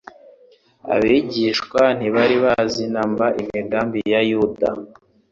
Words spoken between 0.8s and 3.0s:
Abigishwa ntibari bazi